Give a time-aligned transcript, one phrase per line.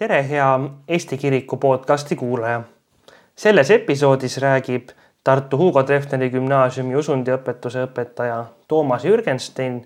[0.00, 2.62] tere, hea Eesti Kiriku podcasti kuulaja.
[3.36, 4.88] selles episoodis räägib
[5.24, 8.38] Tartu Hugo Treffneri gümnaasiumi usundiõpetuse õpetaja
[8.68, 9.82] Toomas Jürgenstein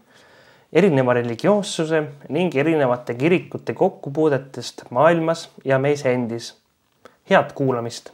[0.72, 6.54] erineva religioossuse ning erinevate kirikute kokkupuudetest maailmas ja meis endis.
[7.31, 8.10] head kuulamist.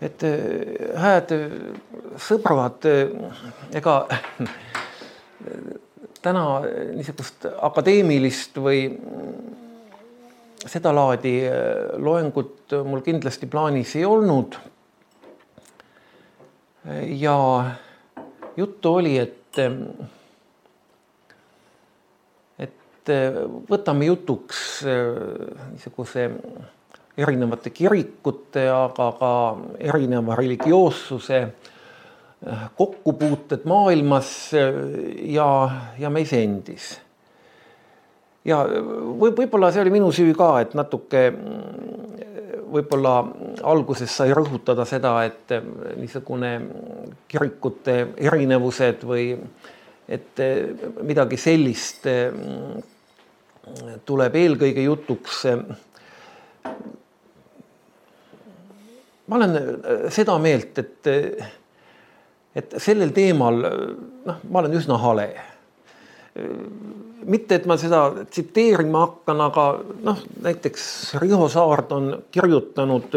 [0.00, 0.22] et
[0.96, 1.34] hääd
[2.16, 2.88] sõbrad,
[3.74, 4.06] ega
[6.22, 6.46] täna
[6.94, 8.88] niisugust akadeemilist või
[10.66, 11.34] sedalaadi
[12.02, 14.56] loengut mul kindlasti plaanis ei olnud.
[17.16, 17.36] ja
[18.56, 19.58] juttu oli, et,
[22.58, 23.12] et
[23.70, 26.28] võtame jutuks niisuguse
[27.16, 29.32] erinevate kirikute, aga ka
[29.78, 31.40] erineva religioossuse
[32.76, 34.50] kokkupuuted maailmas
[35.22, 35.48] ja,
[35.98, 37.03] ja meis endis.
[38.44, 41.26] Ja või võib-olla see oli minu süü ka, et natuke
[42.74, 43.14] võib-olla
[43.62, 45.54] alguses sai rõhutada seda, et
[45.96, 46.52] niisugune
[47.30, 49.30] kirikute erinevused või
[50.08, 50.42] et
[51.06, 52.08] midagi sellist
[54.04, 55.44] tuleb eelkõige jutuks.
[59.26, 59.58] ma olen
[60.12, 61.12] seda meelt, et
[62.54, 63.56] et sellel teemal
[64.26, 65.28] noh, ma olen üsna hale.
[67.24, 69.66] Mitte, et ma seda tsiteerima hakkan, aga
[70.06, 70.86] noh, näiteks
[71.22, 73.08] Riho Saard on kirjutanud,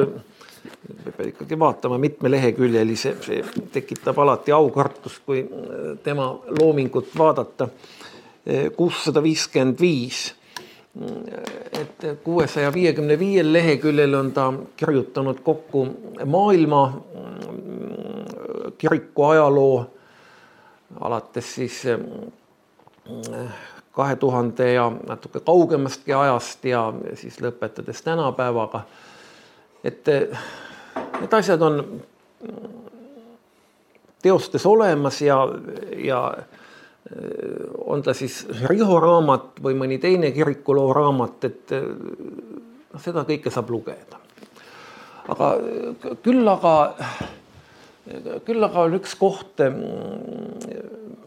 [1.03, 3.41] peab ikkagi vaatama mitmeleheküljelise, see
[3.73, 5.45] tekitab alati aukartust, kui
[6.03, 7.69] tema loomingut vaadata.
[8.77, 10.37] kuussada viiskümmend viis
[11.81, 15.87] et kuuesaja viiekümne viiel leheküljel on ta kirjutanud kokku
[16.25, 16.81] maailma
[18.77, 19.85] kiriku ajaloo
[20.99, 21.81] alates siis
[23.97, 28.81] kahe tuhande ja natuke kaugemastki ajast ja siis lõpetades tänapäevaga.
[29.83, 30.05] et
[31.21, 32.01] need asjad on
[34.21, 35.37] teostes olemas ja,
[35.97, 36.21] ja
[37.85, 43.69] on ta siis Riho raamat või mõni teine kirikuloo raamat, et noh, seda kõike saab
[43.71, 44.19] lugeda.
[45.27, 45.51] aga
[46.23, 46.73] küll aga
[48.45, 49.61] küll aga on üks koht,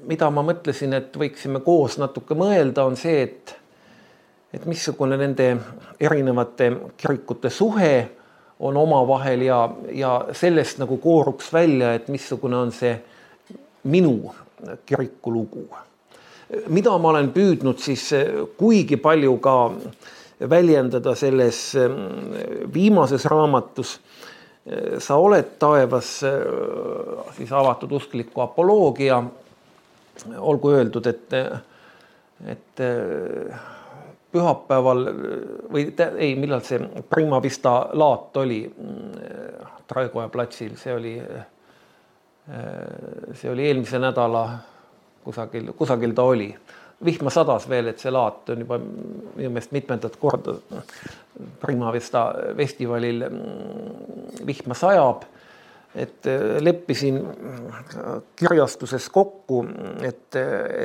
[0.09, 3.57] mida ma mõtlesin, et võiksime koos natuke mõelda, on see, et
[4.51, 5.45] et missugune nende
[6.03, 7.93] erinevate kirikute suhe
[8.67, 9.61] on omavahel ja,
[9.95, 12.97] ja sellest nagu kooruks välja, et missugune on see
[13.85, 14.35] minu
[14.87, 15.69] kiriku lugu.
[16.69, 18.11] mida ma olen püüdnud siis
[18.59, 19.55] kuigi palju ka
[20.51, 21.77] väljendada selles
[22.75, 24.01] viimases raamatus
[24.99, 26.09] sa oled taevas
[27.37, 29.23] siis avatud uskliku apoloogia.
[30.37, 31.33] olgu öeldud, et,
[32.47, 32.83] et
[34.33, 35.07] pühapäeval
[35.73, 35.87] või
[36.19, 36.79] ei, millal see
[37.09, 38.61] Prima Vista laat oli
[39.89, 41.15] Traekoja platsil, see oli,
[43.33, 44.45] see oli eelmise nädala
[45.25, 46.51] kusagil, kusagil ta oli
[47.05, 50.57] vihma sadas veel, et see laat on juba minu meelest mitmendat korda
[51.61, 55.29] Prima Vista festivalil mm, vihma sajab.
[55.95, 57.17] et äh, leppisin
[58.37, 59.65] kirjastuses kokku,
[60.03, 60.37] et,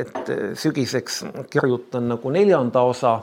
[0.01, 3.19] et sügiseks kirjutan nagu neljanda osa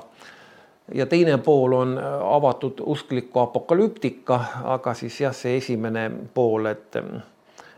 [0.94, 2.00] ja teine pool on
[2.31, 6.97] avatud uskliku apokalüptika, aga siis jah, see esimene pool, et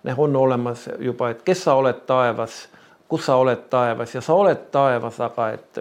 [0.04, 2.64] noh, on olemas juba, et kes sa oled taevas
[3.08, 5.80] kus sa oled taevas ja sa oled taevas, aga et,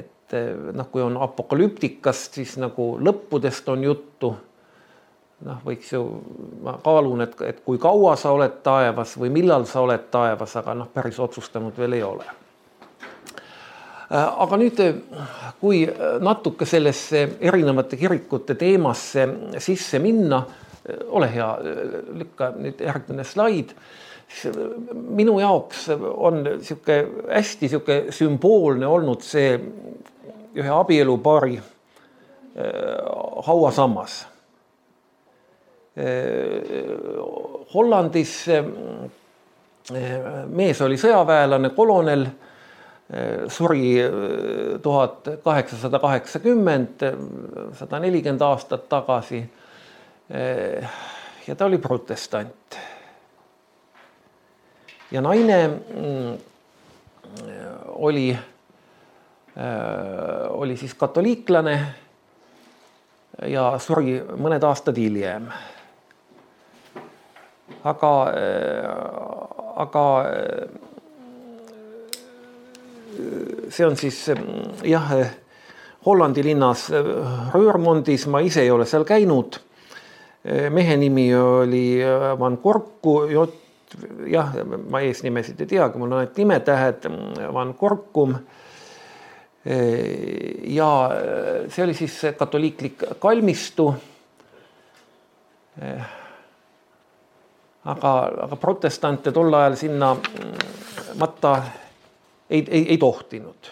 [0.00, 0.36] et
[0.74, 4.34] noh, kui on apokalüptikast, siis nagu lõppudest on juttu.
[5.46, 6.02] noh, võiks ju,
[6.66, 10.74] ma kaalun, et, et kui kaua sa oled taevas või millal sa oled taevas, aga
[10.74, 12.26] noh, päris otsustanud veel ei ole.
[14.10, 14.82] aga nüüd,
[15.60, 15.84] kui
[16.20, 19.28] natuke sellesse erinevate kirikute teemasse
[19.60, 20.42] sisse minna,
[21.08, 21.48] ole hea,
[22.16, 23.74] lükka nüüd järgmine slaid
[24.92, 26.98] minu jaoks on sihuke
[27.32, 29.54] hästi sihuke sümboolne olnud see
[30.58, 31.64] ühe abielupaari äh,
[33.46, 34.26] hauasammas.
[35.96, 36.04] Äh,
[37.74, 38.64] Hollandis äh,
[40.48, 42.26] mees oli sõjaväelane, kolonel,
[43.48, 43.94] suri
[44.84, 47.00] tuhat kaheksasada kaheksakümmend,
[47.78, 49.40] sada nelikümmend aastat tagasi.
[51.46, 52.76] ja ta oli protestant
[55.10, 56.38] ja naine mm,
[57.98, 58.40] oli, äh,
[60.48, 61.80] oli siis katoliiklane
[63.46, 65.48] ja suri mõned aastad hiljem.
[67.84, 68.88] aga, äh,
[69.76, 70.68] aga äh,
[73.68, 74.30] see on siis
[74.84, 75.12] jah,
[76.06, 76.90] Hollandi linnas
[77.54, 79.58] Röörmondis, ma ise ei ole seal käinud.
[80.70, 81.98] mehe nimi oli
[82.38, 83.26] Van Korku,
[84.28, 84.54] jah,
[84.90, 87.08] ma eesnimesid ei teagi, mul on ainult nimetähed,
[87.54, 88.36] Van Korkum.
[90.78, 90.90] ja
[91.68, 93.90] see oli siis katoliiklik kalmistu
[97.84, 98.12] aga,
[98.46, 100.12] aga protestante tol ajal sinna
[101.18, 101.54] matta
[102.50, 103.70] ei, ei, ei tohtinud.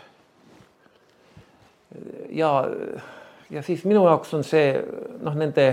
[2.30, 2.50] ja,
[3.50, 4.72] ja siis minu jaoks on see
[5.22, 5.66] noh, nende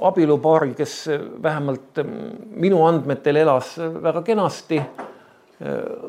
[0.00, 1.08] abielupaari, kes
[1.42, 2.00] vähemalt
[2.50, 4.80] minu andmetel elas väga kenasti,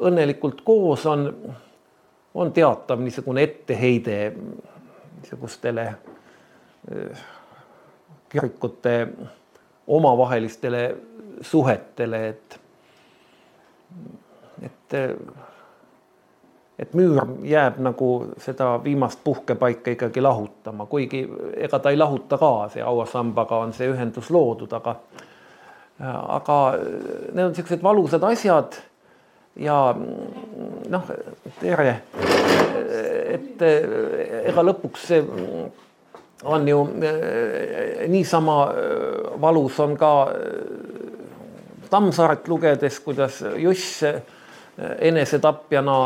[0.06, 1.26] õnnelikult koos, on,
[2.34, 5.88] on teatav niisugune etteheide niisugustele
[8.30, 9.08] kirikute
[9.88, 10.84] omavahelistele
[11.42, 12.60] suhetele, et,
[14.62, 14.96] et,
[16.80, 18.10] et müür jääb nagu
[18.40, 21.26] seda viimast puhkepaika ikkagi lahutama, kuigi
[21.58, 24.96] ega ta ei lahuta ka, see hauasambaga on see ühendus loodud, aga,
[26.40, 26.60] aga
[27.34, 28.80] need on niisugused valusad asjad
[29.60, 29.78] ja
[30.96, 31.12] noh,
[31.60, 31.98] tere,
[33.36, 35.22] et ega lõpuks see
[36.48, 36.84] on ju
[38.08, 38.60] niisama
[39.42, 40.14] valus on ka
[41.90, 44.04] Tammsaaret lugedes, kuidas Juss
[44.80, 45.98] enesetapjana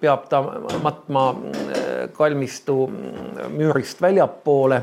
[0.00, 0.40] peab ta
[0.82, 1.24] matma
[2.16, 2.86] kalmistu
[3.52, 4.82] müürist väljapoole.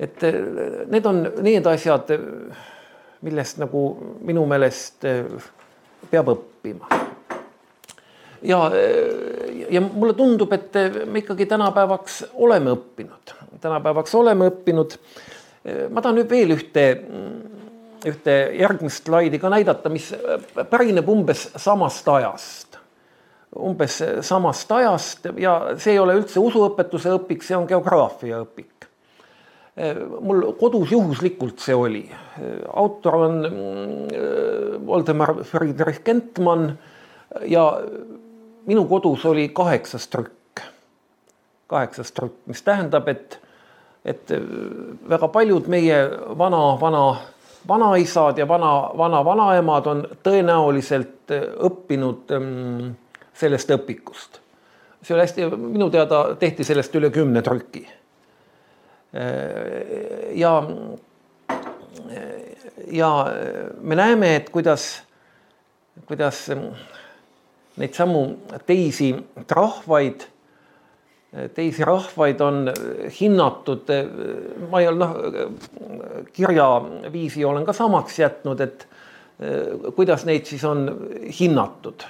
[0.00, 0.22] et
[0.92, 2.10] need on need asjad,
[3.24, 3.82] millest nagu
[4.20, 5.04] minu meelest
[6.10, 6.88] peab õppima.
[8.42, 8.60] ja
[9.68, 10.72] ja mulle tundub, et
[11.06, 14.98] me ikkagi tänapäevaks oleme õppinud, tänapäevaks oleme õppinud.
[15.90, 16.84] ma tahan nüüd veel ühte,
[18.04, 20.12] ühte järgmist slaidi ka näidata, mis
[20.70, 22.78] pärineb umbes samast ajast.
[23.56, 28.72] umbes samast ajast ja see ei ole üldse usuõpetuse õpik, see on geograafia õpik
[30.20, 32.04] mul kodus juhuslikult see oli.
[32.72, 33.42] autor on
[34.86, 36.78] Voldemar Friedrich Kentmann
[37.44, 37.66] ja
[38.66, 40.60] minu kodus oli kaheksas trükk,
[41.66, 43.38] kaheksas trükk, mis tähendab, et,
[44.04, 44.42] et äh,
[45.08, 45.98] väga paljud meie
[46.38, 47.04] vana, vana,
[47.68, 52.90] vanaisad ja vana, vana-vanaemad on tõenäoliselt äh, õppinud ähm,
[53.34, 54.40] sellest õpikust.
[55.02, 57.84] see oli hästi, minu teada tehti sellest üle kümne trüki.
[59.14, 60.54] Äh, ja,
[62.92, 63.10] ja
[63.80, 65.02] me näeme, et kuidas,
[66.06, 66.46] kuidas
[67.76, 68.24] neid samu
[68.66, 69.12] teisi
[69.50, 70.26] rahvaid,
[71.54, 72.72] teisi rahvaid on
[73.20, 73.90] hinnatud,
[74.70, 75.16] ma ei ole noh,
[76.32, 78.86] kirjaviisi olen ka samaks jätnud, et
[79.96, 80.86] kuidas neid siis on
[81.40, 82.06] hinnatud.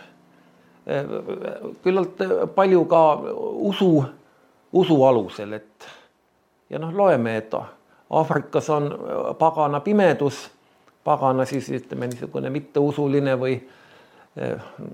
[1.83, 2.21] küllalt
[2.55, 3.01] palju ka
[3.67, 4.05] usu,
[4.73, 5.89] usu alusel, et
[6.71, 7.55] ja noh, loeme, et
[8.11, 8.93] Aafrikas on
[9.39, 10.45] pagana pimedus,
[11.05, 13.57] pagana siis ütleme niisugune mitteusuline või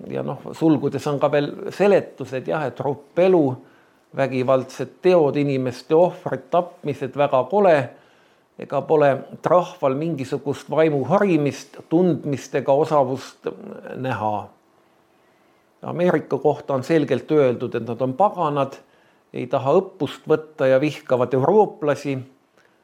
[0.08, 3.44] ja noh, sulgudes on ka veel seletused jah, et ropelu,
[4.17, 7.91] vägivaldsed teod, inimeste ohvrid, tapmised, väga kole.
[8.59, 9.09] ega pole
[9.44, 13.49] rahval mingisugust vaimu harimist, tundmist ega osavust
[13.97, 14.49] näha.
[15.82, 18.76] Ameerika kohta on selgelt öeldud, et nad on paganad,
[19.32, 22.19] ei taha õppust võtta ja vihkavad eurooplasi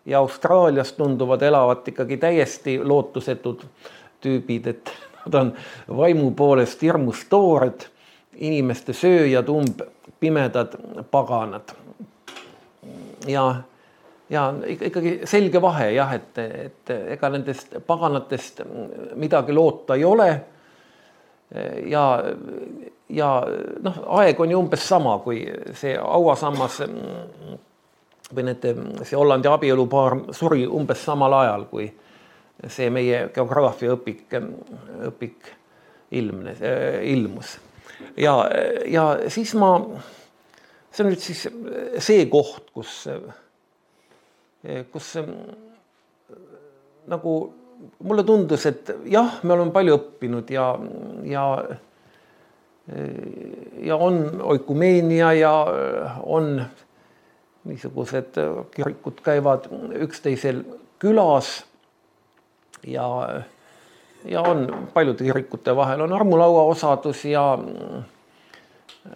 [0.07, 3.63] ja Austraalias tunduvad elavat ikkagi täiesti lootusetud
[4.21, 4.91] tüübid, et
[5.29, 5.53] Nad on
[5.97, 7.85] vaimu poolest hirmus toored,
[8.39, 10.77] inimeste sööjad, umbpimedad
[11.11, 11.75] paganad.
[13.27, 13.63] ja,
[14.31, 18.63] ja ikkagi selge vahe jah, et, et ega nendest paganatest
[19.15, 20.31] midagi loota ei ole.
[21.87, 22.05] ja,
[23.09, 23.31] ja
[23.81, 26.83] noh, aeg on ju umbes sama, kui see hauasammas
[28.35, 28.67] või need,
[29.03, 31.89] see Hollandi abielupaar suri umbes samal ajal, kui
[32.67, 34.37] see meie geograafiaõpik,
[35.09, 35.49] õpik
[36.19, 36.61] ilmnes,
[37.07, 37.57] ilmus.
[38.17, 38.35] Ja,
[38.87, 39.73] ja siis ma,
[40.91, 41.47] see on nüüd siis
[42.05, 43.05] see koht, kus,
[44.93, 45.13] kus
[47.09, 47.35] nagu
[48.05, 50.73] mulle tundus, et jah, me oleme palju õppinud ja,
[51.29, 51.45] ja
[53.85, 55.53] ja on oikumeenia ja
[56.25, 56.63] on
[57.69, 58.39] niisugused
[58.73, 59.69] kirikud käivad
[60.01, 60.63] üksteisel
[60.99, 61.51] külas
[62.87, 63.05] ja,
[64.25, 67.59] ja on paljude kirikute vahel on armulauaosadus ja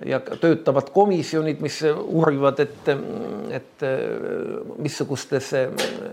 [0.07, 2.89] ja töötavad komisjonid, mis uurivad, et,
[3.51, 3.85] et
[4.79, 5.51] missugustes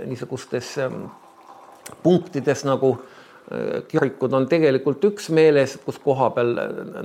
[0.06, 0.74] niisugustes
[2.04, 2.98] punktides nagu
[3.88, 6.52] kirikud on tegelikult üksmeeles, kus koha peal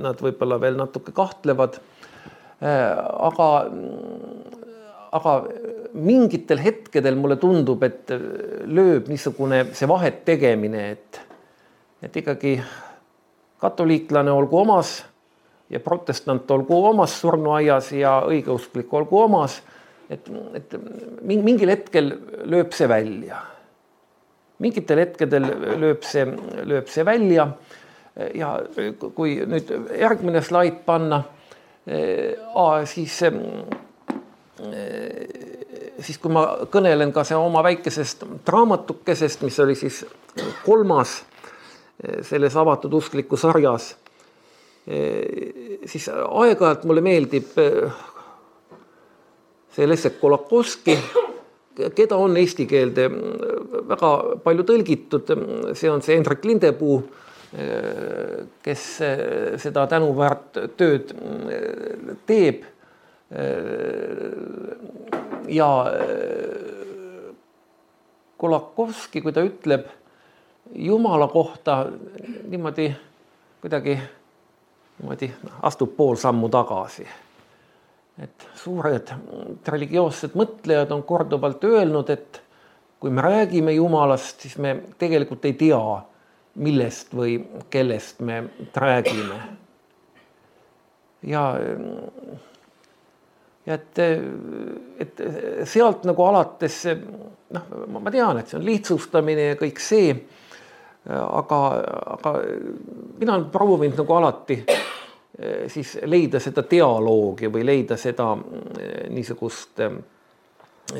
[0.03, 1.79] nad võib-olla veel natuke kahtlevad.
[2.61, 3.49] aga
[5.15, 5.35] aga
[5.95, 8.11] mingitel hetkedel mulle tundub, et
[8.67, 11.21] lööb niisugune see vahet tegemine, et,
[12.05, 12.59] et ikkagi
[13.59, 15.05] katoliiklane olgu omas
[15.71, 19.63] ja protestant olgu omas surnuaias ja õigeusklik olgu omas.
[20.11, 20.75] et, et
[21.23, 22.13] mingil hetkel
[22.45, 23.41] lööb see välja.
[24.59, 25.49] mingitel hetkedel
[25.81, 26.27] lööb see,
[26.65, 27.49] lööb see välja.
[28.35, 28.51] ja
[29.15, 31.23] kui nüüd järgmine slaid panna,
[32.87, 33.17] siis,
[35.99, 40.05] siis kui ma kõnelen ka see oma väikesest raamatukesest, mis oli siis
[40.67, 41.23] kolmas
[42.27, 43.93] selles avatud uskliku sarjas
[44.85, 48.01] siis aeg-ajalt mulle meeldib äh,
[49.75, 50.97] see Leszek Kolakowski,
[51.97, 53.09] keda on eesti keelde
[53.89, 54.11] väga
[54.45, 55.33] palju tõlgitud,
[55.75, 57.01] see on see Hendrik Lindepuu,
[57.57, 58.87] äh, kes
[59.65, 61.17] seda tänuväärt tööd
[62.29, 62.71] teeb.
[65.49, 65.69] ja
[68.39, 69.89] Kolakowski, kui ta ütleb
[70.75, 71.87] Jumala kohta
[72.49, 72.95] niimoodi
[73.61, 73.99] kuidagi
[74.99, 75.31] niimoodi
[75.63, 77.07] astub pool sammu tagasi.
[78.23, 79.09] et suured
[79.67, 82.43] religioossed mõtlejad on korduvalt öelnud, et
[83.01, 85.81] kui me räägime Jumalast, siis me tegelikult ei tea,
[86.55, 87.41] millest või
[87.71, 89.41] kellest me räägime.
[91.23, 91.43] ja,
[93.67, 93.99] ja et,
[94.99, 95.27] et
[95.65, 96.79] sealt nagu alates
[97.57, 100.15] noh, ma tean, et see on lihtsustamine ja kõik see
[101.09, 101.61] aga,
[102.07, 102.33] aga
[103.19, 104.57] mina olen proovinud nagu alati
[105.39, 108.31] eh, siis leida seda dialoogi või leida seda
[108.81, 109.99] eh, niisugust, eh,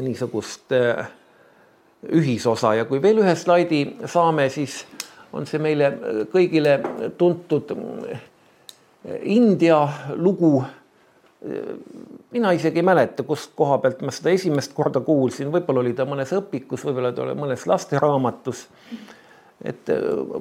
[0.01, 0.77] niisugust
[2.05, 2.75] ühisosa.
[2.77, 4.83] Ja kui veel ühe slaidi saame, siis
[5.33, 5.91] on see meile
[6.33, 6.79] kõigile
[7.19, 7.73] tuntud
[9.23, 10.65] India lugu.
[12.33, 16.07] mina isegi ei mäleta, kust koha pealt ma seda esimest korda kuulsin, võib-olla oli ta
[16.09, 18.63] mõnes õpikus, võib-olla ta oli mõnes lasteraamatus
[19.65, 19.97] et äh,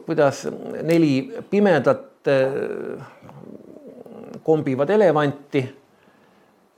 [0.05, 0.47] kuidas
[0.83, 3.05] neli pimedat äh,
[4.43, 5.63] kombivad elevanti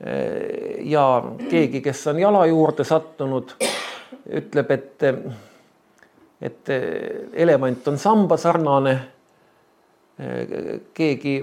[0.06, 3.56] äh, ja keegi, kes on jala juurde sattunud,
[4.30, 5.04] ütleb, et,
[6.42, 6.72] et
[7.34, 8.96] elevant on sambasarnane.
[10.96, 11.34] keegi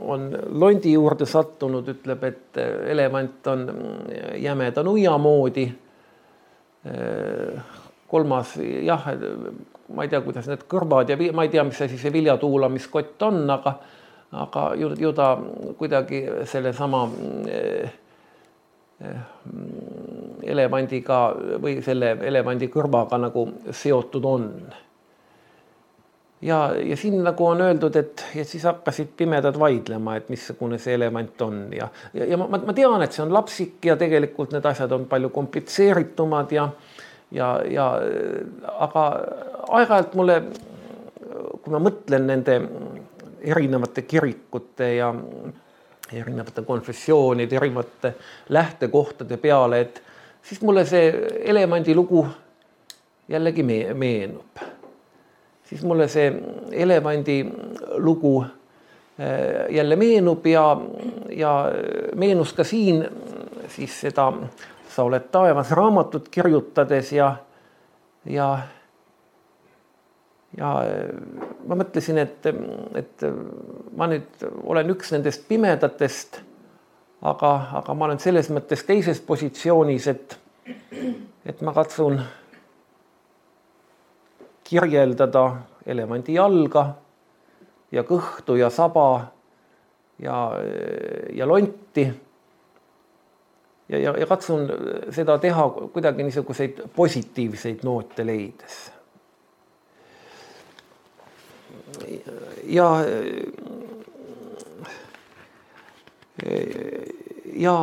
[0.00, 2.56] on londi juurde sattunud, ütleb, et
[2.88, 3.66] elevant on
[4.40, 5.66] jämeda nuia moodi.
[8.14, 9.10] Kolmas jah,
[9.94, 13.42] ma ei tea, kuidas need kõrvad ja ma ei tea, mis asi see viljatuulamiskott on,
[13.50, 13.78] aga
[14.34, 15.38] aga ju, ju ta
[15.78, 17.04] kuidagi sellesama
[17.48, 17.90] eh,
[19.00, 19.20] eh,
[20.42, 21.18] elevandiga
[21.62, 24.48] või selle elevandi kõrvaga nagu seotud on.
[26.42, 30.98] ja, ja siin nagu on öeldud, et, et siis hakkasid pimedad vaidlema, et missugune see
[30.98, 34.66] elevant on ja, ja, ja ma, ma tean, et see on lapsik ja tegelikult need
[34.66, 36.68] asjad on palju komplitseeritumad ja
[37.34, 37.88] ja, ja
[38.86, 39.04] aga
[39.74, 40.38] aeg-ajalt mulle,
[41.62, 42.58] kui ma mõtlen nende
[43.44, 45.10] erinevate kirikute ja
[46.12, 48.14] erinevate konfessioonide, erinevate
[48.54, 50.02] lähtekohtade peale, et
[50.42, 51.10] siis mulle see
[51.44, 52.26] Elemandi lugu
[53.28, 53.62] jällegi
[53.94, 54.62] meenub.
[55.64, 56.32] siis mulle see
[56.72, 57.44] Elemandi
[57.96, 60.76] lugu äh, jälle meenub ja,
[61.30, 61.72] ja
[62.14, 63.04] meenus ka siin
[63.68, 64.32] siis seda
[64.94, 67.32] Sa oled taevas raamatut kirjutades ja,
[68.30, 68.48] ja
[70.58, 70.70] ja
[71.66, 72.46] ma mõtlesin, et,
[72.94, 73.24] et
[73.98, 76.40] ma nüüd olen üks nendest pimedatest,
[77.26, 80.36] aga, aga ma olen selles mõttes teises positsioonis, et,
[81.46, 82.20] et ma katsun
[84.64, 85.44] kirjeldada
[85.86, 86.86] elevandi jalga
[87.92, 89.08] ja kõhtu ja saba
[90.22, 90.38] ja,
[91.34, 92.06] ja lonti.
[93.88, 94.68] Ja, ja, ja katsun
[95.10, 98.80] seda teha kuidagi niisuguseid positiivseid noote leides
[102.64, 102.88] ja
[107.54, 107.74] ja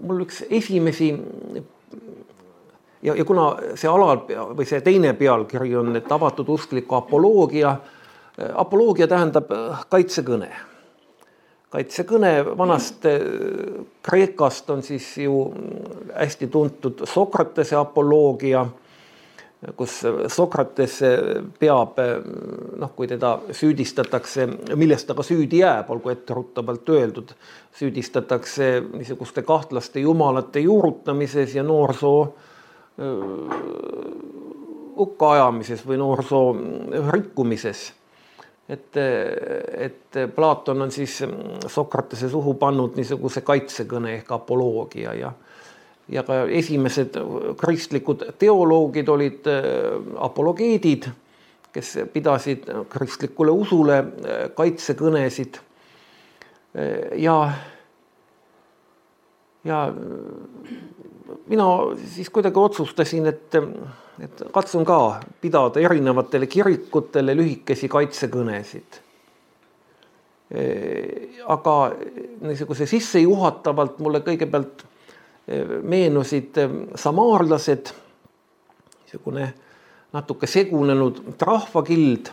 [0.00, 1.10] mul üks esimesi
[3.02, 4.24] ja, ja kuna see alal
[4.56, 7.76] või see teine pealkiri on, et avatud uskliku apoloogia,
[8.54, 9.52] apoloogia tähendab
[9.92, 10.50] kaitsekõne.
[11.70, 13.06] Kaitsekõne vanast
[14.02, 15.34] Kreekast on siis ju
[16.14, 18.66] hästi tuntud Sokratese apoloogia
[19.76, 20.00] kus
[20.32, 21.00] Sokrates
[21.60, 21.98] peab,
[22.80, 24.46] noh, kui teda süüdistatakse,
[24.78, 27.34] milles ta ka süüdi jääb, olgu etteruttavalt öeldud,
[27.76, 32.22] süüdistatakse niisuguste kahtlaste jumalate juurutamises ja noorsoo
[34.96, 36.46] hukkaajamises või noorsoo
[37.12, 37.90] rikkumises.
[38.70, 38.96] Et,
[39.86, 41.18] et Platon on siis
[41.66, 45.32] Sokratese suhu pannud niisuguse kaitsekõne ehk apoloogia ja
[46.10, 47.14] ja ka esimesed
[47.58, 49.44] kristlikud teoloogid olid
[50.18, 51.06] apologeedid,
[51.70, 54.00] kes pidasid kristlikule usule
[54.58, 55.60] kaitsekõnesid.
[57.16, 57.36] ja,
[59.64, 59.92] ja
[61.46, 61.66] mina
[62.14, 63.54] siis kuidagi otsustasin, et,
[64.20, 69.00] et katsun ka pidada erinevatele kirikutele lühikesi kaitsekõnesid.
[71.46, 71.74] aga
[72.40, 74.82] niisuguse sissejuhatavalt mulle kõigepealt
[75.82, 76.58] meenusid
[76.98, 77.92] samaarlased,
[79.04, 79.52] niisugune
[80.12, 82.32] natuke segunenud rahvakild,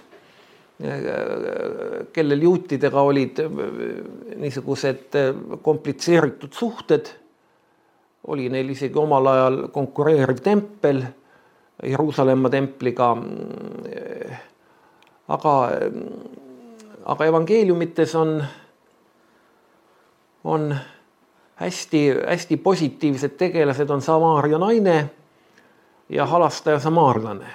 [2.14, 3.40] kellel juutidega olid
[4.38, 5.16] niisugused
[5.66, 7.10] komplitseeritud suhted
[8.28, 11.02] oli neil isegi omal ajal konkureeriv tempel
[11.84, 13.18] Jeruusalemma templiga.
[15.28, 15.54] aga,
[17.06, 18.46] aga evangeeliumites on,
[20.44, 20.76] on
[21.56, 25.10] hästi-hästi positiivsed tegelased on Samaaria naine
[26.10, 27.48] ja halastaja samaarlane,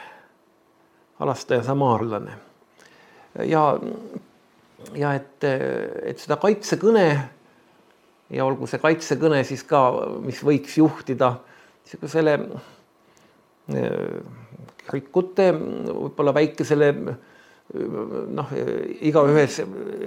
[1.15, 2.52] halastaja samaarlane.
[3.39, 3.63] Ja,
[4.99, 7.07] ja et, et seda kaitsekõne
[8.33, 9.83] ja olgu see kaitsekõne siis ka,
[10.25, 11.35] mis võiks juhtida
[11.83, 12.39] niisugusele
[14.93, 16.89] rikute võib-olla väikesele
[17.73, 18.55] noh,
[19.01, 19.61] igaühes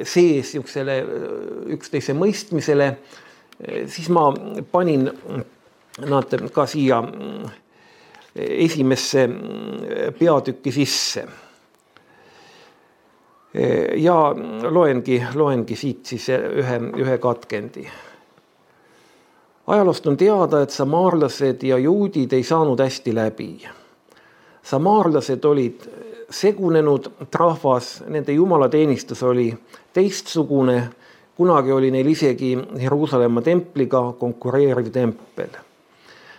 [0.03, 0.97] sees niisugusele
[1.75, 2.91] üksteise mõistmisele,
[3.89, 4.27] siis ma
[4.71, 5.07] panin
[6.05, 7.01] nad ka siia
[8.35, 9.25] esimesse
[10.19, 11.25] peatükki sisse.
[13.95, 14.35] Ja
[14.69, 17.85] loengi, loengi siit siis ühe, ühe katkendi
[19.67, 23.67] ajaloost on teada, et samaarlased ja juudid ei saanud hästi läbi.
[24.63, 25.81] samaarlased olid
[26.29, 29.53] segunenud rahvas, nende jumalateenistus oli
[29.93, 30.89] teistsugune,
[31.35, 35.49] kunagi oli neil isegi Jeruusalemma templiga konkureeriv tempel.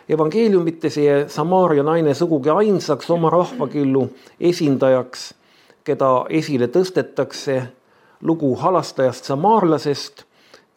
[0.08, 5.34] evangeeliumites ei jää Samaaria naine sugugi ainsaks oma rahvakillu esindajaks,
[5.86, 7.60] keda esile tõstetakse
[8.26, 10.26] lugu halastajast samaarlasest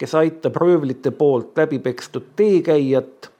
[0.00, 3.30] kes aitab röövlite poolt läbi pekstud teekäijat,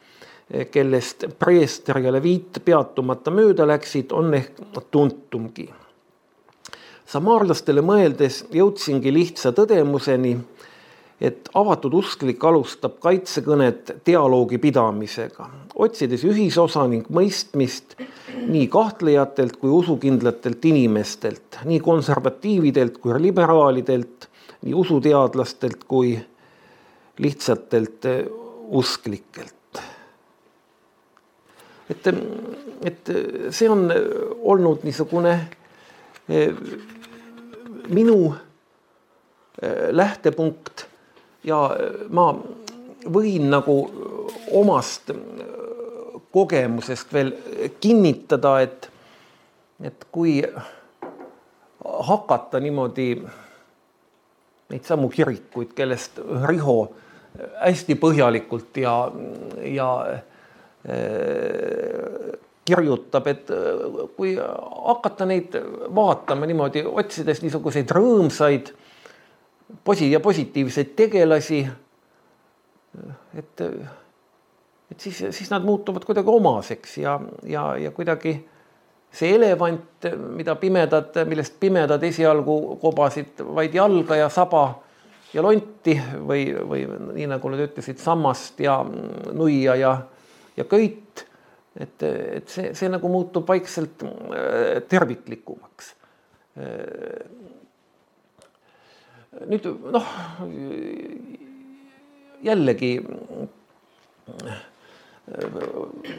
[0.70, 4.58] kellest preester ja leviit peatumata mööda läksid, on ehk
[4.90, 5.70] tuntumgi.
[7.06, 10.36] samaarlastele mõeldes jõudsingi lihtsa tõdemuseni,
[11.20, 15.46] et avatud usklik alustab kaitsekõnet dialoogi pidamisega,
[15.84, 17.98] otsides ühisosa ning mõistmist
[18.40, 24.30] nii kahtlejatelt kui usukindlatelt inimestelt, nii konservatiividelt kui liberaalidelt,
[24.64, 26.16] nii usuteadlastelt kui
[27.20, 28.24] lihtsatelt eh,
[28.80, 29.56] usklikelt.
[31.90, 32.06] et,
[32.86, 33.08] et
[33.50, 33.88] see on
[34.46, 35.32] olnud niisugune
[36.30, 36.54] eh,
[37.90, 40.89] minu eh, lähtepunkt
[41.44, 41.60] ja
[42.08, 42.26] ma
[43.10, 43.76] võin nagu
[44.58, 45.12] omast
[46.30, 47.32] kogemusest veel
[47.80, 48.90] kinnitada, et,
[49.82, 50.38] et kui
[51.84, 53.08] hakata niimoodi
[54.70, 56.76] neid samu kirikuid, kellest Riho
[57.62, 58.94] hästi põhjalikult ja,
[59.66, 60.20] ja äh,
[62.68, 63.58] kirjutab, et äh,
[64.16, 65.56] kui hakata neid
[65.96, 68.72] vaatama niimoodi, otsides niisuguseid rõõmsaid
[69.84, 71.60] posi- ja positiivseid tegelasi,
[73.34, 73.60] et,
[74.90, 78.34] et siis, siis nad muutuvad kuidagi omaseks ja, ja, ja kuidagi
[79.12, 84.64] see elevant, mida pimedad, millest pimedad esialgu kobasid vaid jalga ja saba
[85.34, 88.80] ja lonti või, või nii nagu nad ütlesid, sammast ja
[89.32, 89.94] nuia ja,
[90.56, 91.26] ja köit.
[91.78, 95.94] et, et see, see nagu muutub vaikselt äh, terviklikumaks.
[99.30, 100.06] Nüüd noh,
[102.42, 102.96] jällegi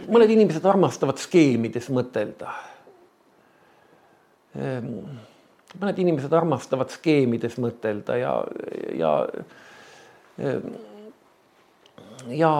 [0.08, 2.54] mõned inimesed armastavad skeemides mõtelda.
[4.56, 8.32] Mõned inimesed armastavad skeemides mõtelda ja,
[8.96, 9.12] ja
[12.32, 12.52] ja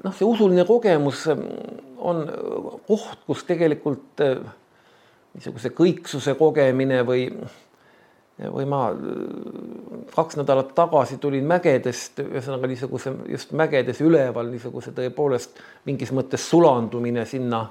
[0.00, 2.24] noh, see usuline kogemus on
[2.88, 4.24] koht, kus tegelikult
[5.36, 7.28] niisuguse kõiksuse kogemine või,
[8.50, 8.80] või ma
[10.14, 17.26] kaks nädalat tagasi tulin mägedest, ühesõnaga niisuguse just mägedes üleval niisuguse tõepoolest mingis mõttes sulandumine
[17.28, 17.66] sinna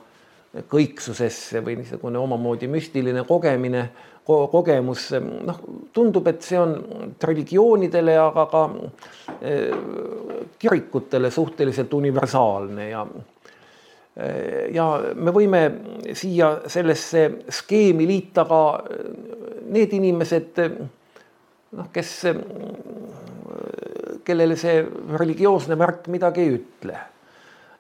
[0.72, 3.86] kõiksusesse või niisugune omamoodi müstiline kogemine
[4.28, 5.10] ko, kogemus,
[5.46, 5.60] noh,
[5.94, 6.76] tundub, et see on
[7.24, 8.64] religioonidele, aga ka
[9.40, 9.72] eh,
[10.60, 13.06] kirikutele suhteliselt universaalne ja
[14.76, 15.62] ja me võime
[16.18, 18.62] siia sellesse skeemi liita ka
[19.72, 20.60] need inimesed,
[21.78, 22.12] noh, kes,
[24.28, 24.84] kellele see
[25.16, 27.00] religioosne märk midagi ei ütle.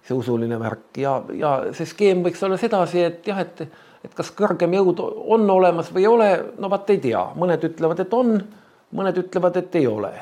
[0.02, 3.60] see usuline värk ja, ja see skeem võiks olla sedasi, et jah, et,
[4.02, 8.02] et kas kõrgem jõud on olemas või ei ole, no vaat ei tea, mõned ütlevad,
[8.02, 8.40] et on,
[8.98, 10.14] mõned ütlevad, et ei ole.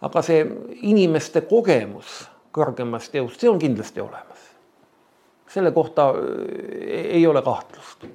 [0.00, 0.46] aga see
[0.88, 2.22] inimeste kogemus
[2.56, 4.49] kõrgemast jõust, see on kindlasti olemas.
[5.50, 8.06] Selle kohta äh, ei ole kahtlust.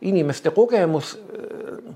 [0.00, 1.94] inimeste kogemus äh,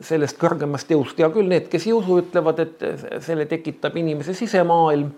[0.00, 2.80] sellest kõrgemast jõust, hea küll, need, kes ei usu, ütlevad, et
[3.20, 5.10] selle tekitab inimese sisemaailm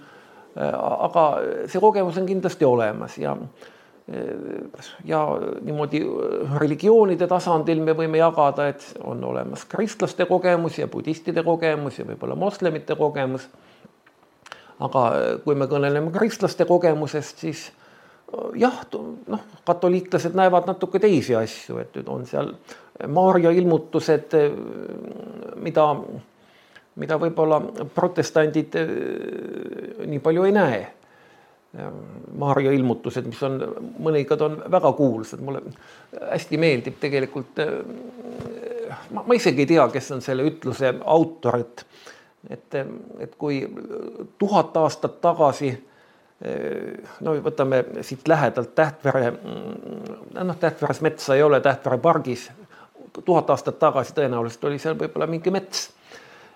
[0.55, 1.23] aga
[1.71, 3.37] see kogemus on kindlasti olemas ja
[5.05, 5.21] ja
[5.65, 6.03] niimoodi
[6.61, 12.37] religioonide tasandil me võime jagada, et on olemas kristlaste kogemus ja budistide kogemus ja võib-olla
[12.37, 13.49] moslemite kogemus.
[14.79, 15.05] aga
[15.45, 17.73] kui me kõneleme kristlaste kogemusest, siis
[18.59, 18.83] jah,
[19.31, 22.55] noh, katoliiklased näevad natuke teisi asju, et on seal
[23.11, 24.37] Maarja ilmutused,
[25.65, 25.89] mida
[27.01, 27.61] mida võib-olla
[27.95, 28.93] protestandid äh,
[30.07, 30.85] nii palju ei näe.
[32.39, 33.57] Maarja ilmutused, mis on,
[34.07, 35.65] mõnikord on väga kuulsad, mulle
[36.21, 37.59] hästi meeldib tegelikult.
[37.65, 41.85] Äh, ma, ma isegi ei tea, kes on selle ütluse autor, et,
[42.47, 42.79] et,
[43.27, 43.65] et kui
[44.39, 45.73] tuhat aastat tagasi
[47.21, 49.33] no võtame siit lähedalt Tähtvere,
[50.45, 52.51] noh, Tähtveres metsa ei ole, Tähtvere pargis.
[53.25, 55.89] tuhat aastat tagasi tõenäoliselt oli seal võib-olla mingi mets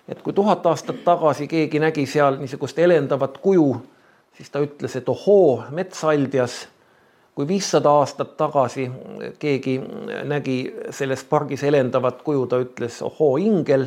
[0.09, 3.69] et kui tuhat aastat tagasi keegi nägi seal niisugust elendavat kuju,
[4.33, 6.67] siis ta ütles, et ohoo, metsaldjas.
[7.35, 8.89] kui viissada aastat tagasi
[9.39, 9.77] keegi
[10.27, 10.55] nägi
[10.91, 13.85] selles pargis elendavat kuju, ta ütles ohoo, ingel.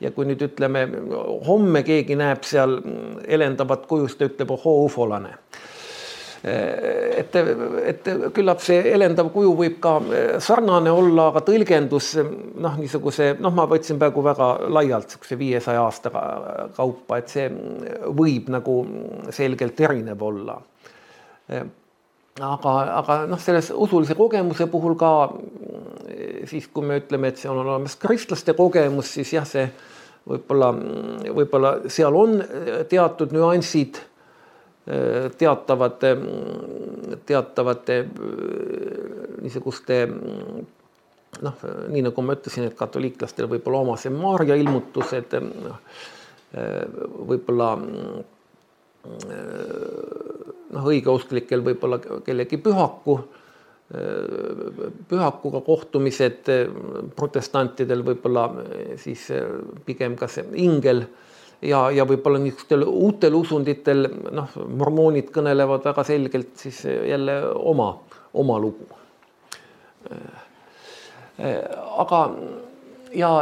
[0.00, 0.84] Ja kui nüüd ütleme,
[1.46, 2.78] homme keegi näeb seal
[3.26, 5.36] elendavat kuju, siis ta ütleb ohoo, ufolane
[6.44, 7.34] et,
[7.90, 9.94] et küllap see elendav kuju võib ka
[10.42, 16.12] sarnane olla, aga tõlgendus noh, niisuguse noh, ma võtsin praegu väga laialt niisuguse viiesaja aasta
[16.76, 17.48] kaupa, et see
[18.14, 18.78] võib nagu
[19.34, 20.58] selgelt erinev olla.
[21.50, 25.12] aga, aga noh, selles usulise kogemuse puhul ka
[26.48, 29.66] siis, kui me ütleme, et see on olemas kristlaste kogemus, siis jah, see
[30.28, 30.72] võib-olla,
[31.36, 32.38] võib-olla seal on
[32.88, 34.00] teatud nüansid
[35.38, 36.14] teatavate,
[37.28, 37.98] teatavate
[39.42, 39.98] niisuguste
[41.44, 45.36] noh, nii nagu ma ütlesin, et katoliiklastel võib olla oma see Maarja ilmutused,
[47.28, 47.68] võib-olla
[50.68, 53.18] noh, õigeusklikel võib-olla kellegi pühaku,
[53.88, 56.50] pühakuga kohtumised,
[57.16, 58.44] protestantidel võib-olla
[59.00, 59.22] siis
[59.86, 61.06] pigem ka see ingel
[61.64, 67.94] ja, ja võib-olla niisugustel uutel usunditel noh, mormoonid kõnelevad väga selgelt siis jälle oma,
[68.36, 68.84] oma lugu.
[72.04, 72.22] aga
[73.16, 73.32] ja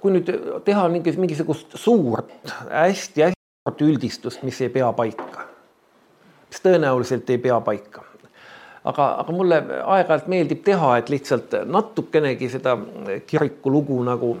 [0.00, 0.30] kui nüüd
[0.64, 2.30] teha mingi, mingisugust suurt
[2.70, 5.48] hästi-hästi suurt üldistust, mis ei pea paika,
[6.46, 8.13] mis tõenäoliselt ei pea paika
[8.84, 12.76] aga, aga mulle aeg-ajalt meeldib teha, et lihtsalt natukenegi seda
[13.26, 14.36] kiriku lugu nagu,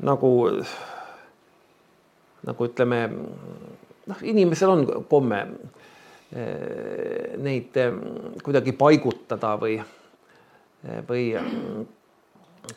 [0.00, 0.32] nagu
[2.46, 3.00] nagu ütleme,
[4.08, 5.40] noh, inimesel on komme
[6.32, 8.00] eh, neid eh,
[8.44, 11.24] kuidagi paigutada või, eh, või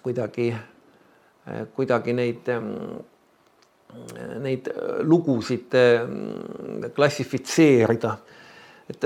[0.03, 0.47] kuidagi,
[1.75, 2.47] kuidagi neid,
[4.41, 4.69] neid
[5.03, 5.75] lugusid
[6.95, 8.13] klassifitseerida.
[8.89, 9.05] Et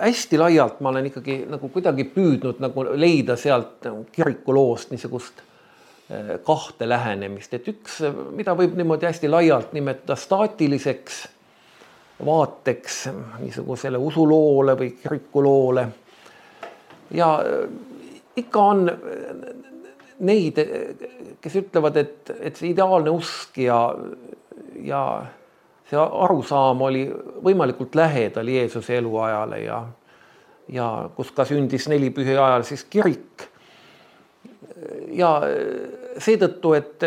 [0.00, 5.42] hästi laialt ma olen ikkagi nagu kuidagi püüdnud nagu leida sealt kirikuloost niisugust
[6.44, 8.00] kahte lähenemist, et üks,
[8.36, 11.22] mida võib niimoodi hästi laialt nimetada staatiliseks
[12.26, 12.98] vaateks
[13.40, 15.86] niisugusele usuloole või kirikuloole.
[17.10, 17.28] ja
[18.36, 18.90] ikka on
[20.18, 20.58] neid,
[21.40, 23.78] kes ütlevad, et, et see ideaalne usk ja,
[24.84, 25.02] ja
[25.92, 27.04] see arusaam oli
[27.44, 29.82] võimalikult lähedal Jeesuse eluajale ja,
[30.72, 33.44] ja kus ka sündis nelipühi ajal siis kirik
[35.12, 35.34] ja
[36.22, 37.04] seetõttu, et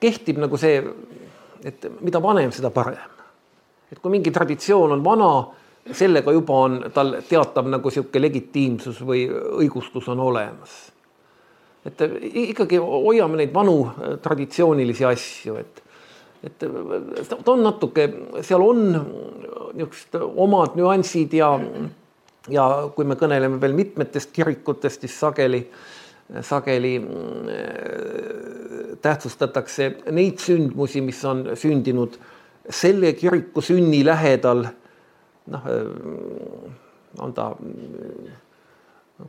[0.00, 0.82] kehtib nagu see,
[1.64, 3.16] et mida vanem, seda parem.
[3.92, 5.30] et kui mingi traditsioon on vana,
[5.96, 9.24] sellega juba on tal teatav nagu niisugune legitiimsus või
[9.62, 10.92] õigustus on olemas.
[11.86, 12.02] et
[12.50, 13.84] ikkagi hoiame neid vanu
[14.22, 15.82] traditsioonilisi asju, et
[16.44, 18.08] et ta on natuke,
[18.46, 18.84] seal on
[19.74, 21.52] niisugused omad nüansid ja
[22.52, 25.60] ja kui me kõneleme veel mitmetest kirikutest, siis sageli,
[26.44, 27.50] sageli mm,
[29.04, 32.18] tähtsustatakse neid sündmusi, mis on sündinud
[32.68, 34.66] selle kiriku sünni lähedal.
[35.48, 35.62] noh,
[37.24, 37.54] on ta,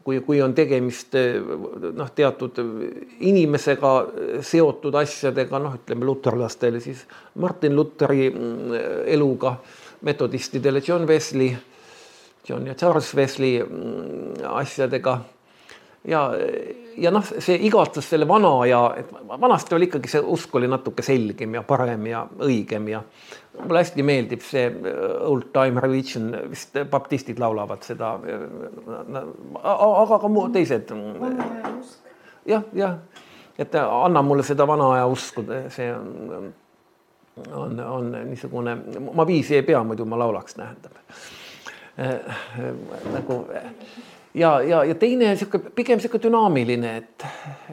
[0.03, 1.15] kui, kui on tegemist
[1.95, 2.61] noh, teatud
[3.25, 3.93] inimesega
[4.45, 7.05] seotud asjadega, noh, ütleme luterlastele siis
[7.41, 8.77] Martin Luteri mm,
[9.15, 9.55] eluga
[10.05, 11.55] metodistidele John Wesley,
[12.47, 15.19] John ja Charles Wesley mm, asjadega
[16.09, 16.23] ja,
[16.97, 18.81] ja noh, see igatsas selle vana ja,
[19.29, 23.03] vanasti oli ikkagi see usk oli natuke selgem ja parem ja õigem ja
[23.59, 28.13] mulle hästi meeldib see äh, old time religion, vist baptistid laulavad seda.
[29.63, 30.93] aga ka muu teised.
[32.45, 32.97] jah, jah,
[33.57, 36.53] et anna mulle seda vana aja usku, see on,
[37.51, 38.77] on, on niisugune,
[39.13, 40.95] ma viisi ei pea, muidu ma laulaks, tähendab
[41.99, 42.39] äh,
[43.13, 43.43] nagu
[44.33, 47.25] ja, ja, ja teine niisugune pigem niisugune dünaamiline, et,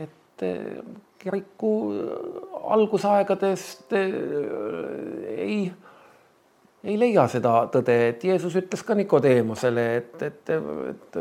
[0.02, 0.78] et eh,
[1.20, 1.72] kiriku
[2.76, 4.16] algusaegadest eh,
[5.36, 5.60] ei,
[6.84, 10.54] ei leia seda tõde, et Jeesus ütles ka Nikodeemusele, et, et,
[10.92, 11.20] et,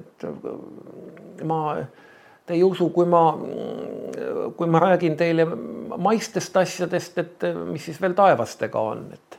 [0.00, 0.28] et
[1.46, 1.62] ma,
[2.46, 3.24] te ei usu, kui ma,
[4.56, 5.46] kui ma räägin teile
[5.98, 9.36] maistest asjadest, et mis siis veel taevastega on, et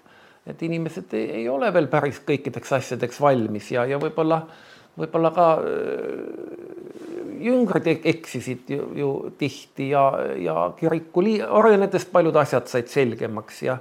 [0.49, 5.31] et inimesed ei, ei ole veel päris kõikideks asjadeks valmis ja, ja võib-olla äh, võib-olla
[5.35, 6.59] ka äh,
[7.39, 9.09] jüngrid eksisid ju, ju
[9.39, 10.05] tihti ja,
[10.38, 13.79] ja kiriku arenedes paljud asjad said selgemaks ja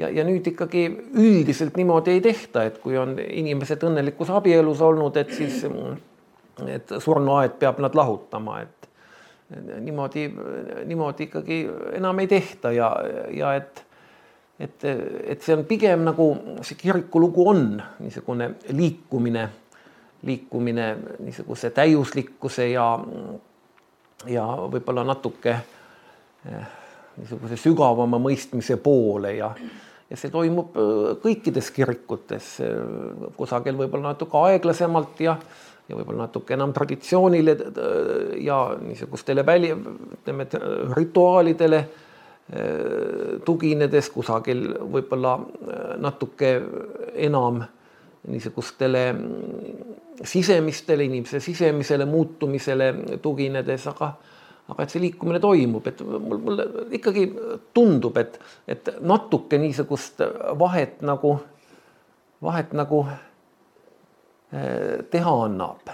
[0.00, 5.16] ja, ja nüüd ikkagi üldiselt niimoodi ei tehta, et kui on inimesed õnnelikus abielus olnud,
[5.20, 5.64] et siis
[6.68, 8.88] et surnuaed peab nad lahutama, et
[9.80, 10.26] niimoodi,
[10.88, 11.60] niimoodi ikkagi
[11.98, 12.90] enam ei tehta ja,
[13.34, 13.86] ja et
[14.60, 16.26] et, et see on pigem nagu
[16.60, 17.62] see kiriku lugu on
[18.04, 19.46] niisugune liikumine
[20.22, 22.86] liikumine niisuguse täiuslikkuse ja,
[24.28, 26.66] ja võib-olla natuke eh,
[27.16, 29.48] niisuguse sügavama mõistmise poole ja,
[30.10, 32.76] ja see toimub eh, kõikides kirikutes, eh,
[33.38, 35.38] kusagil võib-olla natuke aeglasemalt ja,
[35.88, 37.56] ja võib-olla natuke enam traditsioonile
[38.44, 39.72] ja niisugustele väli,
[40.20, 40.46] ütleme,
[40.96, 41.84] rituaalidele
[43.46, 45.36] tuginedes, kusagil võib-olla
[46.02, 46.48] natuke
[47.14, 47.60] enam
[48.28, 49.04] niisugustele
[50.24, 54.14] sisemistele, inimese sisemisele muutumisele tuginedes, aga
[54.70, 57.24] aga et see liikumine toimub, et mul, mulle ikkagi
[57.74, 58.36] tundub, et,
[58.70, 60.22] et natuke niisugust
[60.60, 61.32] vahet nagu,
[62.42, 63.00] vahet nagu
[64.52, 65.90] eh, teha annab.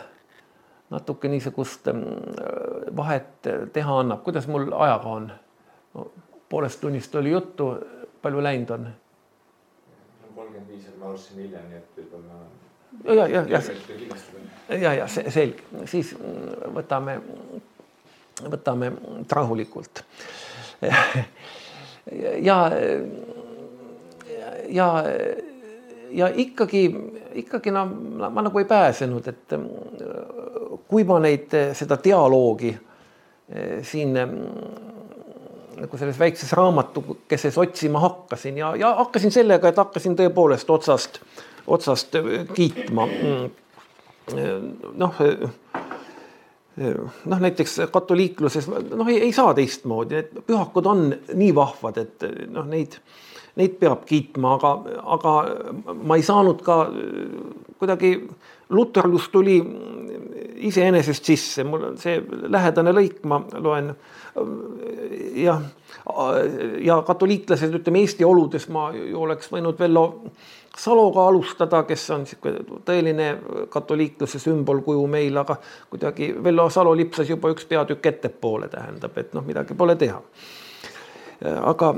[0.91, 5.33] natuke niisugust mm, vahet teha annab, kuidas mul ajaga on
[5.95, 6.11] no,?
[6.49, 7.73] poolest tunnist oli juttu,
[8.23, 8.87] palju läinud on?
[10.37, 12.45] kolmkümmend viis, ma alustasin hiljem, nii et võib-olla
[13.05, 13.61] ja, ja, ja,
[14.69, 16.15] ja, ja, selge, siis
[16.75, 17.19] võtame,
[18.51, 18.93] võtame
[19.31, 20.03] rahulikult.
[22.43, 22.59] ja,
[24.69, 24.89] ja,
[26.11, 26.85] ja ikkagi,
[27.43, 29.57] ikkagi no ma, ma nagu ei pääsenud, et
[30.89, 32.75] kui ma neid, seda dialoogi
[33.87, 34.17] siin
[35.77, 41.45] nagu selles väikses raamatukeses otsima hakkasin ja, ja hakkasin sellega, et hakkasin tõepoolest otsast äh,
[41.67, 42.17] otsast
[42.55, 43.09] kiitma.
[44.97, 45.21] noh,
[47.25, 52.67] noh näiteks katoliikluses noh, ei, ei saa teistmoodi, need pühakud on nii vahvad, et noh,
[52.69, 52.99] neid,
[53.57, 54.73] neid peab kiitma, aga,
[55.17, 55.35] aga
[56.05, 56.83] ma ei saanud ka
[57.77, 58.13] kuidagi,
[58.77, 59.61] luterlus tuli
[60.67, 63.93] iseenesest sisse, mul on see lähedane lõik, ma loen
[65.37, 65.63] jah,
[66.85, 70.01] ja katoliiklased, ütleme Eesti oludes ma ju oleks võinud veel
[70.77, 73.31] Saloga alustada, kes on niisugune tõeline
[73.73, 75.57] katoliikluse sümbolkuju meil, aga
[75.89, 80.21] kuidagi Vello Salo lipsas juba üks peatükk ettepoole, tähendab, et noh, midagi pole teha.
[81.45, 81.93] Aga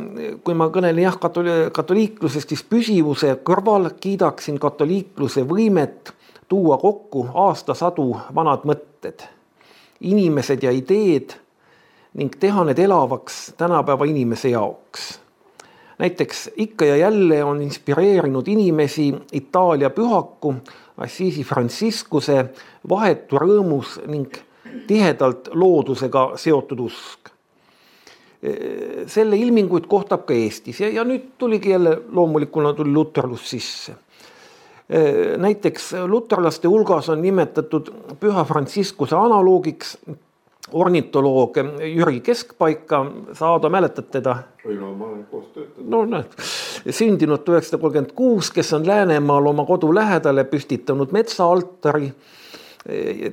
[0.45, 6.13] kui ma kõnelen jah, katoli-, katoliiklusest, siis püsivuse kõrval kiidaksin katoliikluse võimet
[6.49, 9.23] tuua kokku aastasadu vanad mõtted,
[10.01, 11.37] inimesed ja ideed
[12.19, 15.13] ning teha need elavaks tänapäeva inimese jaoks
[15.99, 20.55] näiteks ikka ja jälle on inspireerinud inimesi Itaalia pühaku
[20.99, 22.45] Assisi Franciscuse
[22.89, 24.35] vahetu rõõmus ning
[24.87, 27.31] tihedalt loodusega seotud usk.
[29.07, 33.97] Selle ilminguid kohtab ka Eestis ja, ja nüüd tuligi jälle loomulikuna tuli luterlus sisse.
[35.37, 39.97] näiteks luterlaste hulgas on nimetatud püha Franciscuse analoogiks
[40.73, 41.57] ornitoloog
[41.95, 44.37] Jüri Keskpaika, sa Aado mäletad teda?
[44.67, 45.89] oi no ma olen koos töötanud.
[45.89, 46.35] no näed,
[46.91, 52.13] sündinud tuhat üheksasada kolmkümmend kuus, kes on Läänemaal oma kodu lähedale püstitanud metsaaltari.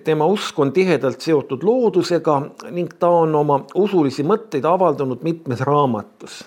[0.03, 6.43] Tema usk on tihedalt seotud loodusega ning ta on oma usulisi mõtteid avaldanud mitmes raamatus.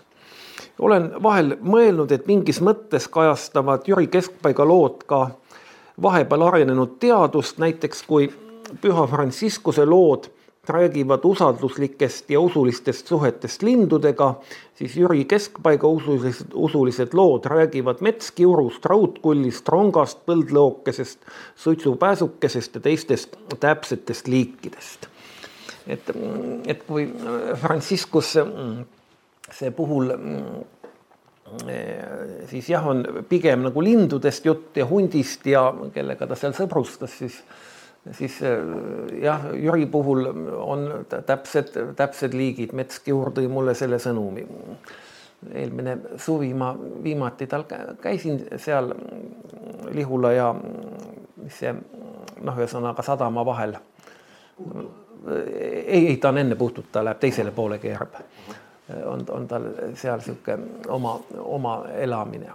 [0.78, 5.30] Olen vahel mõelnud, et mingis mõttes kajastavad Jüri Keskpaiga lood ka
[6.02, 8.28] vahepeal arenenud teadust, näiteks kui
[8.80, 10.28] Püha Franciscuse lood
[10.68, 14.34] räägivad usalduslikest ja usulistest suhetest lindudega,
[14.74, 21.18] siis Jüri Keskpaiga usulised, usulised lood räägivad metskiurust, raudkullist, rongast, põldlookesest,
[21.56, 25.08] suitsupääsukesest ja teistest täpsetest liikidest.
[25.86, 26.10] et,
[26.66, 27.08] et kui
[27.56, 28.34] Franciscus
[29.52, 30.12] see puhul
[32.50, 35.62] siis jah, on pigem nagu lindudest jutt ja hundist ja
[35.94, 37.40] kellega ta seal sõbrustas, siis
[38.12, 38.38] siis
[39.22, 40.26] jah, Jüri puhul
[40.58, 40.86] on
[41.26, 44.46] täpsed, täpsed liigid, Metskiur tõi mulle selle sõnumi.
[45.54, 47.64] eelmine suvi ma viimati tal
[48.02, 48.94] käisin seal
[49.94, 50.54] Lihula ja
[51.36, 51.72] mis see
[52.42, 53.76] noh, ühesõnaga sadama vahel.
[55.86, 58.14] ei, ei ta on enne Puhtut, ta läheb teisele poole keerab.
[59.04, 62.52] on, on tal seal sihuke oma, oma elamine.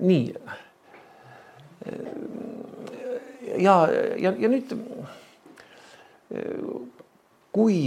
[0.00, 0.34] nii
[3.58, 3.74] ja,
[4.18, 4.74] ja, ja nüüd
[7.52, 7.78] kui,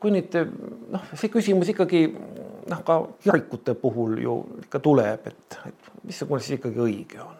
[0.00, 0.38] kui nüüd
[0.94, 6.58] noh, see küsimus ikkagi noh, ka kirikute puhul ju ikka tuleb, et, et missugune siis
[6.58, 7.36] ikkagi õige on.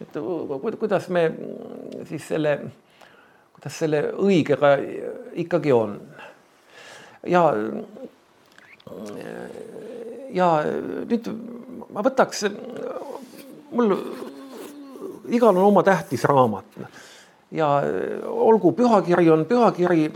[0.00, 1.26] et kuidas me
[2.08, 2.58] siis selle,
[3.56, 4.76] kuidas selle õigega
[5.46, 5.98] ikkagi on
[7.26, 7.48] ja
[10.34, 10.48] ja
[11.06, 11.28] nüüd
[11.92, 12.46] ma võtaks,
[13.72, 13.94] mul
[15.32, 16.78] igal on oma tähtis raamat.
[17.54, 17.68] Ja
[18.26, 20.08] olgu, pühakiri on pühakiri,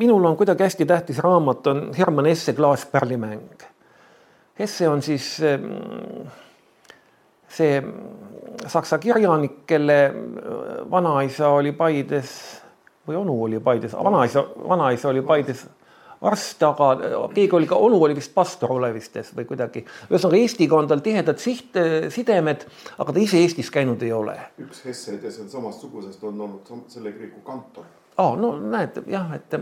[0.00, 3.66] minul on kuidagi hästi tähtis raamat, on Hermann Hesse Klaaspärlimäng.
[4.58, 5.36] Hesse on siis
[7.48, 7.82] see
[8.66, 9.98] saksa kirjanik, kelle
[10.90, 12.32] vanaisa oli Paides
[13.08, 15.66] või onu oli Paides, vanaisa, vanaisa oli Paides
[16.26, 16.88] arst, aga
[17.34, 19.84] keegi oli ka, onu oli vist pastor Olevistes või kuidagi.
[20.10, 21.78] ühesõnaga Eestiga on tal tihedad siht,
[22.14, 22.66] sidemed,
[22.98, 24.36] aga ta ise Eestis käinud ei ole.
[24.64, 27.86] üks Hesseid ja samast sugusest on olnud selle kiriku kantor.
[28.16, 29.58] aa, no näed jah, et,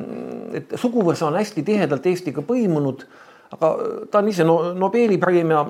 [0.54, 3.06] et suguvõsa on hästi tihedalt Eestiga põimunud,
[3.52, 3.72] aga
[4.10, 5.64] ta on ise no, Nobeli preemia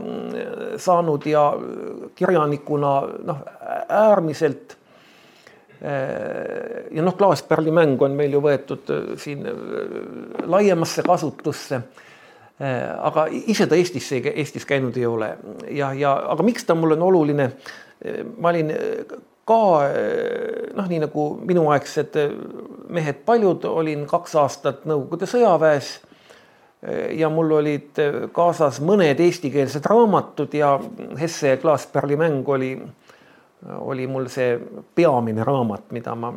[0.78, 1.50] saanud ja
[2.14, 2.96] kirjanikuna
[3.26, 3.46] noh,
[3.88, 4.85] äärmiselt Äh,
[5.80, 9.54] ja noh, klaaspärli mäng on meil ju võetud äh, siin äh,
[10.48, 11.82] laiemasse kasutusse.
[12.56, 15.26] aga ise ta Eestisse, Eestis käinud ei ole
[15.76, 17.50] ja, ja aga miks ta mulle on oluline?
[18.40, 18.72] ma olin
[19.44, 19.58] ka
[20.78, 22.16] noh, nii nagu minuaegsed
[22.88, 25.90] mehed paljud, olin kaks aastat Nõukogude sõjaväes
[27.12, 28.00] ja mul olid
[28.32, 30.78] kaasas mõned eestikeelsed raamatud ja
[31.20, 32.72] Hesse ja Klaaspärli mäng oli
[33.64, 34.58] oli mul see
[34.94, 36.32] peamine raamat, mida ma,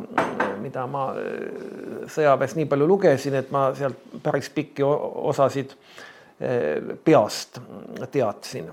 [0.60, 7.60] mida ma äh, sõjaväes nii palju lugesin, et ma sealt päris pikki osasid äh, peast
[8.10, 8.70] teadsin.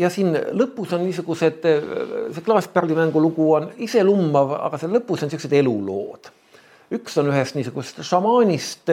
[0.00, 1.90] ja siin lõpus on niisugused, äh,
[2.32, 6.32] see klaaspärlimängu lugu on iselummav, aga seal lõpus on niisugused elulood.
[6.94, 8.90] üks on ühest niisugusest šamaanist,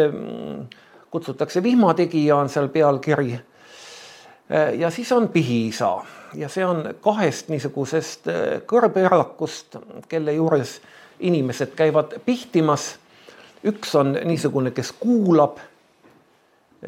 [1.12, 3.40] kutsutakse vihmategija, on seal pealkiri.
[4.80, 6.02] Ja siis on pihiisa
[6.34, 9.78] ja see on kahest niisugusest äh, kõrbeerakust,
[10.10, 10.80] kelle juures
[11.20, 12.96] inimesed käivad pihtimas.
[13.64, 15.60] üks on niisugune, kes kuulab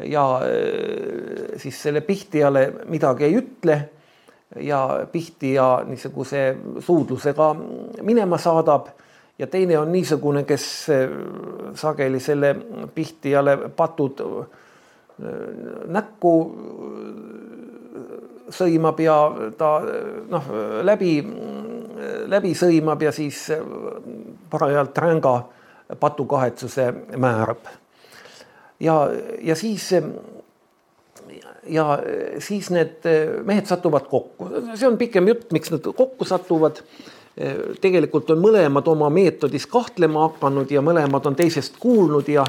[0.02, 3.78] ja äh, siis selle pihtijale midagi ei ütle
[4.60, 7.54] ja pihtija niisuguse suudlusega
[8.02, 8.88] minema saadab
[9.38, 11.08] ja teine on niisugune, kes äh,
[11.74, 12.56] sageli selle
[12.94, 14.20] pihtijale patud
[15.94, 16.32] näkku
[18.54, 19.16] sõimab ja
[19.58, 19.70] ta
[20.30, 20.48] noh,
[20.82, 21.12] läbi,
[22.30, 23.46] läbi sõimab ja siis
[24.50, 25.34] parajalt ränga
[26.00, 27.66] patukahetsuse määrab.
[28.80, 29.08] ja,
[29.42, 29.92] ja siis
[31.66, 31.98] ja
[32.38, 33.06] siis need
[33.44, 36.82] mehed satuvad kokku, see on pikem jutt, miks nad kokku satuvad.
[37.80, 42.44] Tegelikult on mõlemad oma meetodis kahtlema hakanud ja mõlemad on teisest kuulnud ja,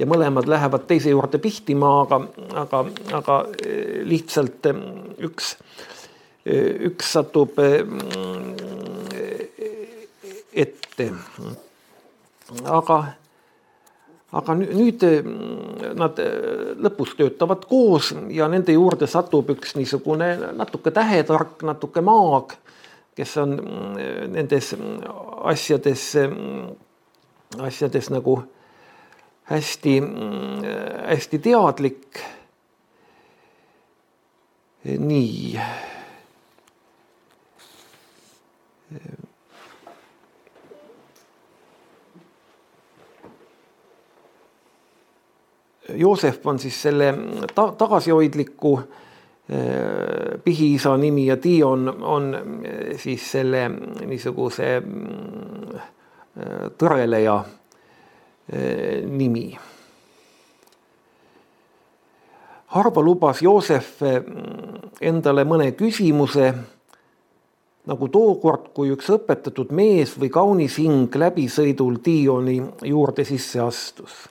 [0.00, 2.22] ja mõlemad lähevad teise juurde pihtima, aga,
[2.62, 2.84] aga,
[3.18, 3.36] aga
[4.08, 4.70] lihtsalt
[5.28, 5.52] üks,
[6.88, 7.60] üks satub
[10.52, 11.10] ette.
[12.64, 12.98] aga,
[14.32, 15.04] aga nüüd
[16.00, 16.24] nad
[16.80, 22.56] lõpus töötavad koos ja nende juurde satub üks niisugune natuke tähetark, natuke maag,
[23.16, 23.56] kes on
[24.32, 24.74] nendes
[25.50, 26.04] asjades,
[27.58, 28.36] asjades nagu
[29.50, 29.94] hästi,
[31.08, 32.20] hästi teadlik
[34.84, 35.60] nii.
[45.94, 47.14] Joosef on siis selle
[47.54, 48.80] ta tagasihoidliku
[50.44, 52.26] pihiisa nimi ja Dion on
[52.96, 53.64] siis selle
[54.06, 55.80] niisuguse mm,
[56.78, 57.34] tõreleja
[59.10, 59.58] nimi.
[62.70, 64.04] harva lubas Joosef
[65.00, 66.52] endale mõne küsimuse
[67.90, 74.26] nagu tookord, kui üks õpetatud mees või kaunis hing läbisõidul Dioni juurde sisse astus.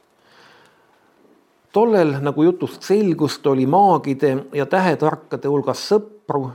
[1.72, 6.49] Tollel, nagu jutust selgust, oli maagide ja tähetarkade hulgas sõpru.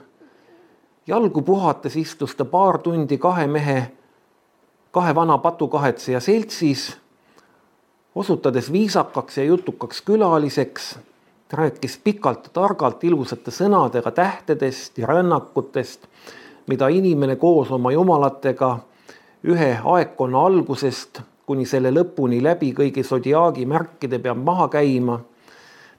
[1.06, 3.92] jalgu puhates istus ta paar tundi kahe mehe,
[4.90, 6.96] kahe vana patukahetseja seltsis,
[8.14, 10.98] osutades viisakaks ja jutukaks külaliseks
[11.48, 16.08] ta rääkis pikalt targalt ilusate sõnadega tähtedest ja rännakutest
[16.66, 18.78] mida inimene koos oma jumalatega
[19.44, 25.20] ühe aegkonna algusest kuni selle lõpuni läbi kõigi sodiaagi märkide peab maha käima.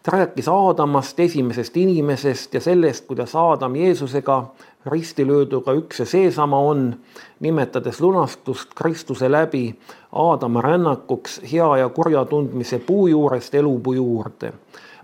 [0.04, 4.44] ta rääkis Aadamast, esimesest inimesest ja sellest, kuidas Aadam Jeesusega
[4.86, 6.96] ristilööduga üks ja seesama on,
[7.40, 9.76] nimetades lunastust Kristuse läbi
[10.12, 14.54] Aadama rännakuks hea ja kurja tundmise puu juurest elupuu juurde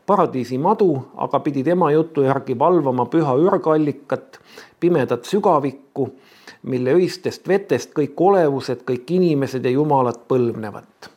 [0.05, 4.39] paradiisi madu aga pidi tema jutu järgi valvama püha ürgallikat,
[4.79, 6.09] pimedat sügavikku,
[6.64, 11.09] mille öistest vetest kõik olevused, kõik inimesed ja jumalad põlvnevad.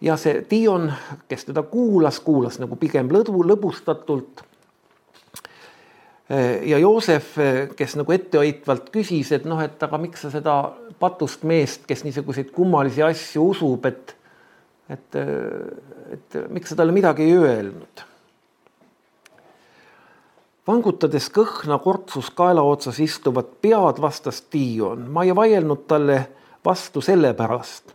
[0.00, 0.90] ja see Dion,
[1.28, 4.42] kes teda kuulas, kuulas nagu pigem lõdvu, lõbustatult.
[6.62, 7.36] ja Joosef,
[7.76, 10.56] kes nagu etteheitvalt küsis, et noh, et aga miks sa seda
[10.98, 14.16] patust meest, kes niisuguseid kummalisi asju usub, et
[14.86, 15.16] et,
[16.14, 18.04] et miks sa talle midagi ei öelnud
[20.66, 25.10] vangutades kõhna kortsus kaela otsas istuvat pead, vastas Dion.
[25.10, 26.28] ma ei vaielnud talle
[26.64, 27.94] vastu sellepärast,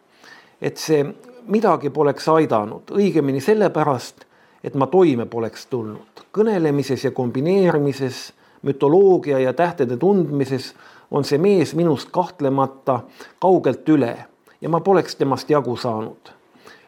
[0.61, 1.03] et see
[1.47, 4.25] midagi poleks aidanud, õigemini sellepärast,
[4.63, 6.07] et ma toime poleks tulnud.
[6.31, 10.73] kõnelemises ja kombineerimises, mütoloogia ja tähtede tundmises
[11.11, 12.99] on see mees minust kahtlemata
[13.39, 14.25] kaugelt üle
[14.61, 16.31] ja ma poleks temast jagu saanud.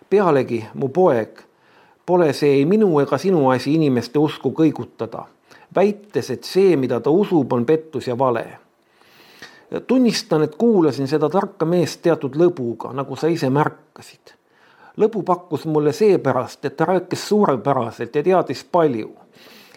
[0.09, 1.41] pealegi, mu poeg,
[2.05, 5.25] pole see ei minu ega sinu asi inimeste usku kõigutada
[5.75, 8.59] väites, et see, mida ta usub, on pettus ja vale.
[9.87, 14.33] tunnistan, et kuulasin seda tarka meest teatud lõbuga, nagu sa ise märkasid.
[14.97, 19.11] lõbu pakkus mulle seepärast, et ta rääkis suurepäraselt ja teadis palju.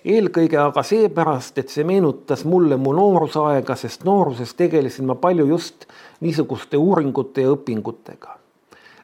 [0.04, 5.86] eelkõige aga seepärast, et see meenutas mulle mu noorusaega, sest nooruses tegelesin ma palju just
[6.20, 8.38] niisuguste uuringute ja õpingutega.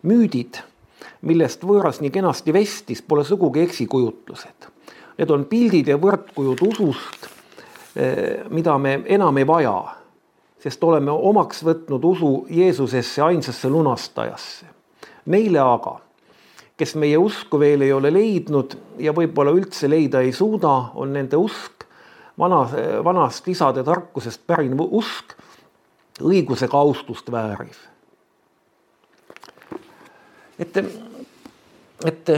[0.03, 0.61] müüdid,
[1.22, 4.71] millest võõras nii kenasti vestis, pole sugugi eksikujutlused
[5.18, 7.26] Need on pildid ja võrdkujud usust,
[7.96, 9.74] eh, mida me enam ei vaja,
[10.62, 14.66] sest oleme omaks võtnud usu Jeesusesse, ainsasse lunastajasse.
[15.26, 15.98] Neile aga,
[16.76, 21.36] kes meie usku veel ei ole leidnud ja võib-olla üldse leida ei suuda, on nende
[21.36, 21.84] usk,
[22.38, 22.64] vana,
[23.04, 25.36] vanast isade tarkusest pärinev usk,
[26.22, 27.76] õigusega austust vääriv.
[30.58, 30.76] et,
[32.04, 32.30] et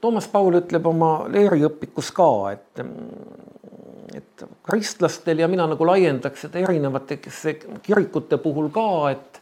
[0.00, 2.82] Toomas Paul ütleb oma leeriõpikus ka, et,
[4.14, 9.40] et kristlastel ja mina nagu laiendaks seda erinevate kirikute puhul ka, et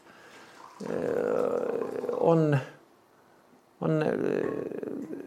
[0.88, 2.48] äh, on,
[3.84, 5.26] on äh,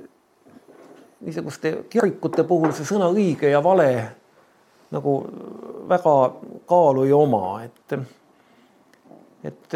[1.21, 3.91] niisuguste kirikute puhul see sõna õige ja vale
[4.89, 5.19] nagu
[5.89, 6.15] väga
[6.69, 7.99] kaalu ei oma, et
[9.43, 9.75] et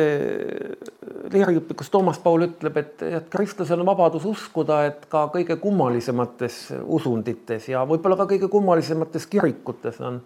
[1.31, 7.69] leeriõpikus Toomas Paul ütleb, et, et kristlasel on vabadus uskuda, et ka kõige kummalisemates usundites
[7.71, 10.19] ja võib-olla ka kõige kummalisemates kirikutes on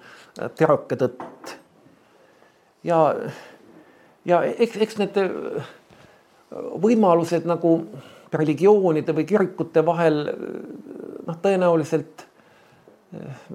[0.57, 1.53] terake tõtt.
[2.87, 3.01] ja,
[4.25, 5.21] ja eks, eks need
[6.87, 7.77] võimalused nagu
[8.33, 10.23] religioonide või kirikute vahel
[11.27, 12.25] noh, tõenäoliselt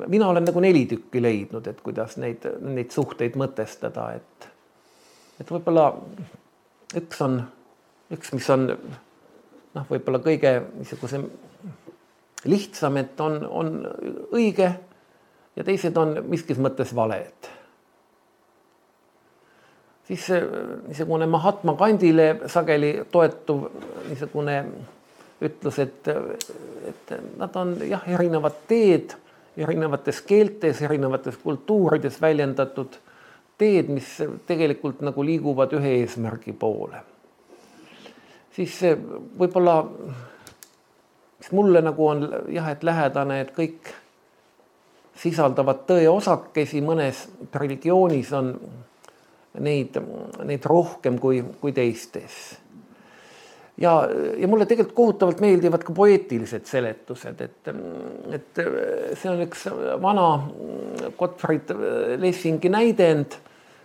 [0.08, 4.51] mina olen nagu neli tükki leidnud, et kuidas neid, neid suhteid mõtestada, et
[5.42, 5.88] et võib-olla
[6.98, 7.40] üks on,
[8.14, 11.26] üks, mis on noh, võib-olla kõige niisugusem
[12.46, 13.72] lihtsam, et on, on
[14.34, 14.68] õige
[15.56, 17.50] ja teised on miskis mõttes valed.
[20.06, 20.28] siis
[20.88, 23.68] niisugune Mahatma Gandhile sageli toetuv
[24.08, 24.62] niisugune
[25.42, 26.08] ütlus, et,
[26.88, 29.16] et nad on jah, erinevad teed
[29.56, 32.96] erinevates keeltes, erinevates kultuurides väljendatud
[33.62, 34.10] teed, mis
[34.48, 37.00] tegelikult nagu liiguvad ühe eesmärgi poole.
[38.52, 38.76] siis
[39.38, 39.78] võib-olla,
[41.38, 43.94] mis mulle nagu on jah, et lähedane, et kõik
[45.22, 48.52] sisaldavad tõe osakesi, mõnes religioonis on
[49.60, 49.98] neid,
[50.48, 52.40] neid rohkem kui, kui teistes.
[53.76, 53.92] ja,
[54.38, 57.72] ja mulle tegelikult kohutavalt meeldivad ka poeetilised seletused, et,
[58.38, 58.62] et
[59.18, 59.66] see on üks
[60.02, 60.26] vana
[61.18, 61.72] Gottfried
[62.22, 63.36] Lessingi näidend,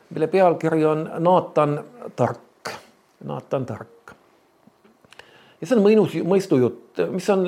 [0.10, 1.80] mille pealkiri on Naatan
[2.16, 2.74] tark,
[3.24, 4.14] Naatan tark.
[5.62, 7.48] ja see on mõnus mõistujutt, mis on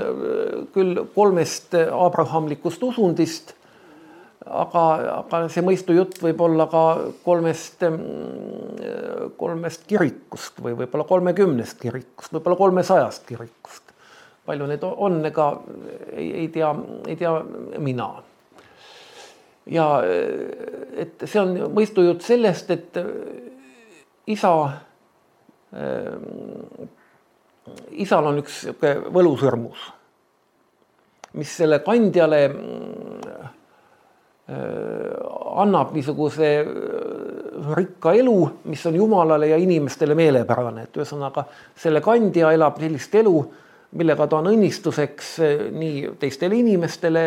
[0.74, 3.56] küll kolmest abrahamlikust usundist
[4.46, 4.84] aga,
[5.20, 6.84] aga see mõistujutt võib olla ka
[7.26, 13.84] kolmest, mm, kolmest kirikust või võib-olla kolmekümnest kirikust, võib-olla kolmesajast kirikust.
[14.50, 15.52] palju neid on, ega
[16.12, 16.72] ei, ei tea,
[17.08, 17.36] ei tea
[17.78, 18.08] mina.
[19.70, 19.88] Ja
[20.98, 22.98] et see on mõistujutt sellest, et
[24.30, 24.52] isa,
[28.02, 29.84] isal on üks sihuke võlusõrmus,
[31.38, 32.42] mis selle kandjale
[34.50, 35.14] Äh,
[35.62, 41.44] annab niisuguse äh, rikka elu, mis on Jumalale ja inimestele meelepärane, et ühesõnaga
[41.78, 43.36] selle kandja elab sellist elu,
[44.02, 47.26] millega ta on õnnistuseks äh, nii teistele inimestele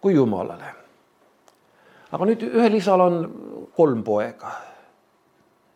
[0.00, 0.72] kui Jumalale.
[2.12, 3.20] Aga nüüd ühel isal on
[3.76, 4.52] kolm poega.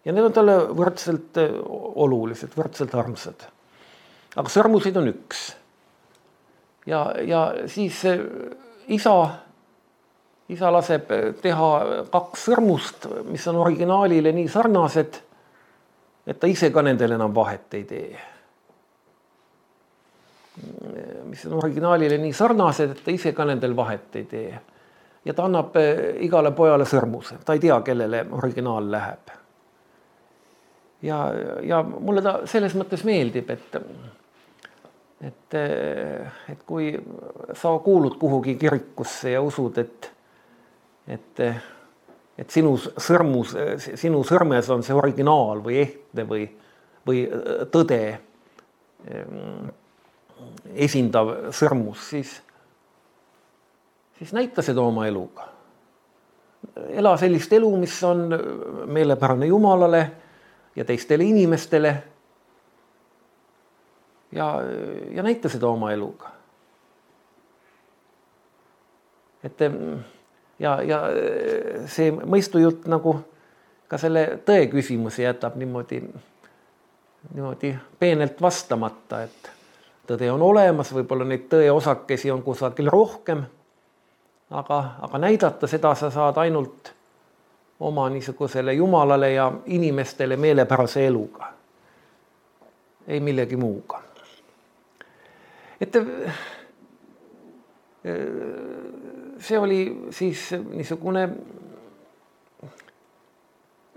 [0.05, 3.47] ja need on talle võrdselt olulised, võrdselt armsad.
[4.37, 5.47] aga sõrmuseid on üks.
[6.87, 8.03] ja, ja siis
[8.89, 9.15] isa
[10.51, 11.11] isa laseb
[11.43, 11.69] teha
[12.11, 15.21] kaks sõrmust, mis on originaalile nii sarnased,
[16.27, 18.11] et ta ise ka nendel enam vahet ei tee.
[21.31, 24.59] mis on originaalile nii sarnased, et ta ise ka nendel vahet ei tee.
[25.25, 25.77] Ja ta annab
[26.21, 29.35] igale pojale sõrmuse, ta ei tea, kellele originaal läheb.
[31.03, 31.19] ja,
[31.63, 33.77] ja mulle ta selles mõttes meeldib, et
[35.21, 35.55] et,
[36.49, 36.95] et kui
[37.53, 40.11] sa kuulud kuhugi kirikusse ja usud, et
[41.11, 41.43] et,
[42.39, 43.55] et sinu sõrmus,
[43.99, 46.45] sinu sõrmes on see originaal või ehtne või,
[47.07, 47.25] või
[47.73, 49.71] tõde ehm,
[50.87, 52.37] esindav sõrmus, siis,
[54.21, 55.49] siis näita seda oma eluga.
[56.89, 58.29] ela sellist elu, mis on
[58.87, 60.11] meelepärane Jumalale
[60.77, 62.03] ja teistele inimestele.
[64.33, 64.55] ja,
[65.11, 66.31] ja näita seda oma eluga.
[69.45, 69.59] et
[70.61, 71.01] ja, ja
[71.89, 73.17] see mõistujutt nagu
[73.91, 76.03] ka selle tõe küsimuse jätab niimoodi,
[77.35, 79.51] niimoodi peenelt vastamata, et
[80.07, 83.43] tõde on olemas, võib-olla neid tõe osakesi on kusagil rohkem.
[84.51, 86.93] Aga, aga näidata seda sa saad ainult
[87.81, 91.53] oma niisugusele jumalale ja inimestele meelepärase eluga.
[93.09, 94.03] ei millegi muuga.
[95.81, 96.35] et äh,
[99.39, 101.29] see oli siis niisugune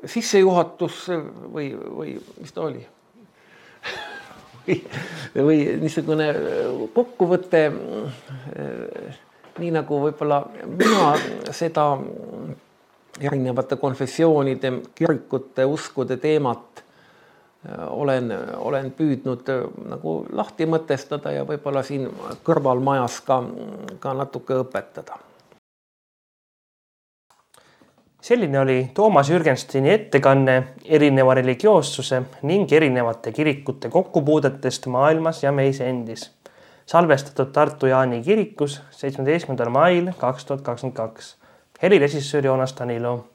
[0.06, 1.08] sissejuhatus
[1.54, 2.82] või, või mis ta oli
[4.68, 4.80] või,
[5.46, 6.28] või niisugune
[6.94, 7.72] kokkuvõte,
[9.60, 11.14] nii nagu võib-olla mina
[11.54, 11.88] seda
[13.22, 16.84] erinevate konfessioonide, kirikute, uskude teemat
[17.90, 19.52] olen, olen püüdnud
[19.92, 22.10] nagu lahti mõtestada ja võib-olla siin
[22.44, 23.44] kõrvalmajas ka,
[24.04, 25.20] ka natuke õpetada
[28.24, 36.32] selline oli Toomas Jürgensteini ettekanne erineva religioossuse ning erinevate kirikute kokkupuudetest maailmas ja meis endis.
[36.86, 41.36] Salvestatud Tartu Jaani kirikus seitsmeteistkümnendal mail kaks tuhat kakskümmend kaks.
[41.82, 43.28] helirežissöör Joonas Danilo.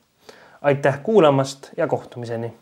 [0.63, 2.55] aitäh kuulamast ja kohtumiseni